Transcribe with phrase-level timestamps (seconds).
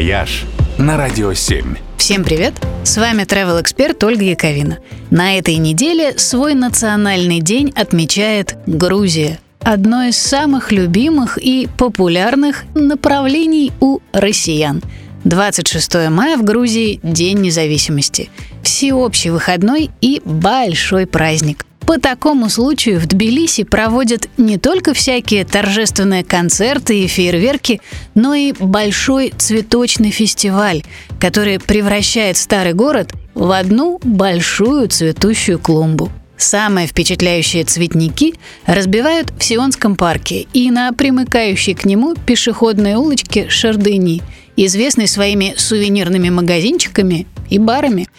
[0.00, 0.44] «Вояж»
[0.78, 1.76] на Радио 7.
[1.98, 2.54] Всем привет!
[2.84, 4.78] С вами travel эксперт Ольга Яковина.
[5.10, 9.40] На этой неделе свой национальный день отмечает Грузия.
[9.60, 14.82] Одно из самых любимых и популярных направлений у россиян.
[15.24, 18.30] 26 мая в Грузии– День независимости.
[18.62, 21.66] Всеобщий выходной и большой праздник.
[21.90, 27.80] По такому случаю в Тбилиси проводят не только всякие торжественные концерты и фейерверки,
[28.14, 30.84] но и большой цветочный фестиваль,
[31.18, 36.12] который превращает старый город в одну большую цветущую клумбу.
[36.36, 38.34] Самые впечатляющие цветники
[38.66, 44.22] разбивают в Сионском парке и на примыкающей к нему пешеходной улочке Шардыни,
[44.54, 48.06] известной своими сувенирными магазинчиками и барами–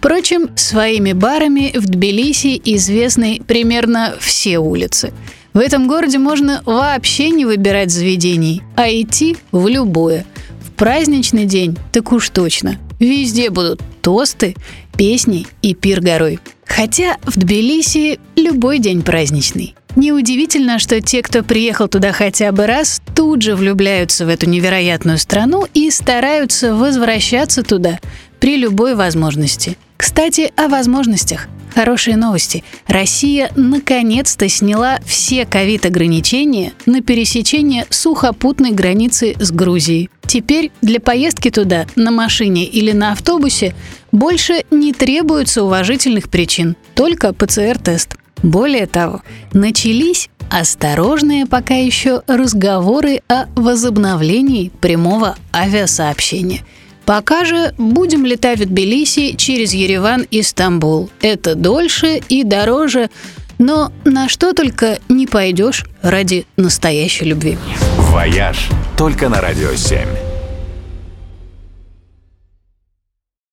[0.00, 5.12] Впрочем, своими барами в Тбилиси известны примерно все улицы.
[5.52, 10.24] В этом городе можно вообще не выбирать заведений, а идти в любое.
[10.64, 12.78] В праздничный день так уж точно.
[12.98, 14.56] Везде будут тосты,
[14.96, 16.40] песни и пир горой.
[16.64, 19.74] Хотя в Тбилиси любой день праздничный.
[19.96, 25.18] Неудивительно, что те, кто приехал туда хотя бы раз, тут же влюбляются в эту невероятную
[25.18, 27.98] страну и стараются возвращаться туда
[28.38, 31.46] при любой возможности– кстати, о возможностях.
[31.74, 32.64] Хорошие новости.
[32.86, 40.08] Россия наконец-то сняла все ковид-ограничения на пересечение сухопутной границы с Грузией.
[40.26, 43.74] Теперь для поездки туда на машине или на автобусе
[44.10, 48.16] больше не требуется уважительных причин, только ПЦР-тест.
[48.42, 49.20] Более того,
[49.52, 56.64] начались осторожные пока еще разговоры о возобновлении прямого авиасообщения–
[57.10, 61.10] Пока же будем летать в Тбилиси через Ереван и Стамбул.
[61.20, 63.10] Это дольше и дороже,
[63.58, 67.58] но на что только не пойдешь ради настоящей любви.
[67.98, 70.29] «Вояж» только на «Радио 7».